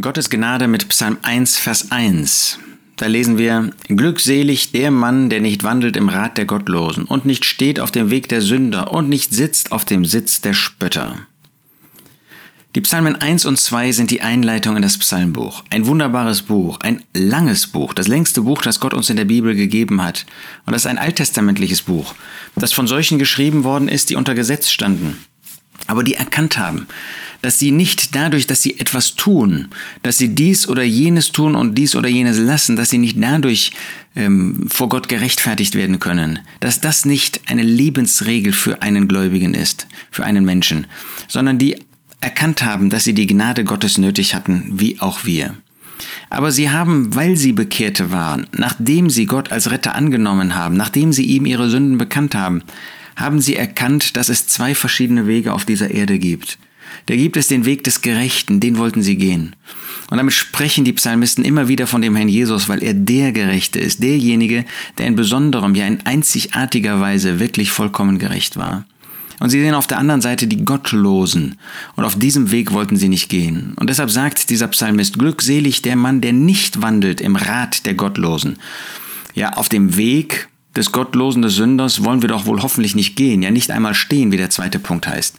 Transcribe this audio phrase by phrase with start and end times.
[0.00, 2.58] Gottes Gnade mit Psalm 1, Vers 1.
[2.96, 7.44] Da lesen wir, Glückselig der Mann, der nicht wandelt im Rat der Gottlosen und nicht
[7.44, 11.26] steht auf dem Weg der Sünder und nicht sitzt auf dem Sitz der Spötter.
[12.74, 15.62] Die Psalmen 1 und 2 sind die Einleitung in das Psalmbuch.
[15.68, 19.54] Ein wunderbares Buch, ein langes Buch, das längste Buch, das Gott uns in der Bibel
[19.54, 20.24] gegeben hat.
[20.64, 22.14] Und das ist ein alttestamentliches Buch,
[22.56, 25.18] das von solchen geschrieben worden ist, die unter Gesetz standen
[25.86, 26.86] aber die erkannt haben,
[27.42, 29.68] dass sie nicht dadurch, dass sie etwas tun,
[30.02, 33.72] dass sie dies oder jenes tun und dies oder jenes lassen, dass sie nicht dadurch
[34.14, 39.86] ähm, vor Gott gerechtfertigt werden können, dass das nicht eine Lebensregel für einen Gläubigen ist,
[40.10, 40.86] für einen Menschen,
[41.28, 41.76] sondern die
[42.20, 45.56] erkannt haben, dass sie die Gnade Gottes nötig hatten, wie auch wir.
[46.30, 51.12] Aber sie haben, weil sie Bekehrte waren, nachdem sie Gott als Retter angenommen haben, nachdem
[51.12, 52.62] sie ihm ihre Sünden bekannt haben,
[53.16, 56.58] haben sie erkannt, dass es zwei verschiedene Wege auf dieser Erde gibt.
[57.06, 59.56] Da gibt es den Weg des Gerechten, den wollten sie gehen.
[60.10, 63.78] Und damit sprechen die Psalmisten immer wieder von dem Herrn Jesus, weil er der Gerechte
[63.78, 64.64] ist, derjenige,
[64.98, 68.84] der in besonderem, ja in einzigartiger Weise wirklich vollkommen gerecht war.
[69.40, 71.56] Und sie sehen auf der anderen Seite die Gottlosen.
[71.96, 73.72] Und auf diesem Weg wollten sie nicht gehen.
[73.74, 78.58] Und deshalb sagt dieser Psalmist, glückselig der Mann, der nicht wandelt im Rat der Gottlosen.
[79.34, 83.42] Ja, auf dem Weg des gottlosen des Sünders wollen wir doch wohl hoffentlich nicht gehen,
[83.42, 85.36] ja nicht einmal stehen, wie der zweite Punkt heißt.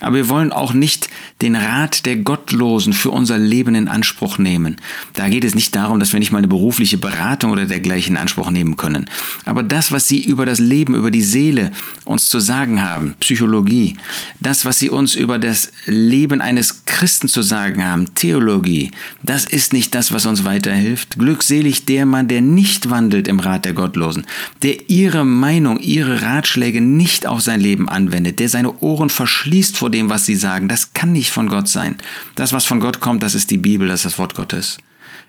[0.00, 1.08] Aber wir wollen auch nicht
[1.42, 4.76] den Rat der Gottlosen für unser Leben in Anspruch nehmen.
[5.14, 8.22] Da geht es nicht darum, dass wir nicht mal eine berufliche Beratung oder dergleichen in
[8.22, 9.06] Anspruch nehmen können.
[9.44, 11.72] Aber das, was sie über das Leben, über die Seele
[12.04, 13.96] uns zu sagen haben, Psychologie,
[14.40, 18.90] das, was sie uns über das Leben eines Christen zu sagen haben, Theologie,
[19.22, 21.18] das ist nicht das, was uns weiterhilft.
[21.18, 24.26] Glückselig der Mann, der nicht wandelt im Rat der Gottlosen,
[24.62, 29.87] der ihre Meinung, ihre Ratschläge nicht auf sein Leben anwendet, der seine Ohren verschließt vor
[29.88, 30.68] vor dem, was sie sagen.
[30.68, 31.96] Das kann nicht von Gott sein.
[32.34, 34.76] Das, was von Gott kommt, das ist die Bibel, das ist das Wort Gottes.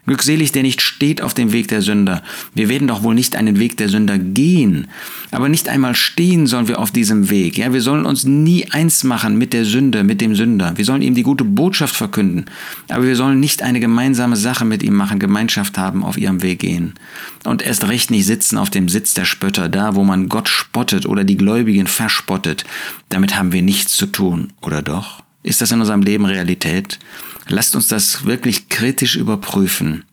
[0.05, 2.23] Glückselig, der nicht steht auf dem Weg der Sünder.
[2.55, 4.87] Wir werden doch wohl nicht einen Weg der Sünder gehen,
[5.29, 7.57] aber nicht einmal stehen sollen wir auf diesem Weg.
[7.57, 10.73] Ja, wir sollen uns nie eins machen mit der Sünde, mit dem Sünder.
[10.77, 12.45] Wir sollen ihm die gute Botschaft verkünden,
[12.87, 16.59] aber wir sollen nicht eine gemeinsame Sache mit ihm machen, Gemeinschaft haben, auf ihrem Weg
[16.59, 16.95] gehen.
[17.43, 21.05] Und erst recht nicht sitzen auf dem Sitz der Spötter, da wo man Gott spottet
[21.05, 22.65] oder die Gläubigen verspottet.
[23.09, 25.21] Damit haben wir nichts zu tun, oder doch?
[25.43, 26.99] Ist das in unserem Leben Realität?
[27.47, 30.03] Lasst uns das wirklich kritisch überprüfen.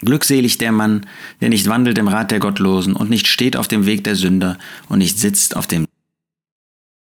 [0.00, 1.06] Glückselig der Mann,
[1.40, 4.58] der nicht wandelt im Rat der Gottlosen und nicht steht auf dem Weg der Sünder
[4.88, 5.85] und nicht sitzt auf dem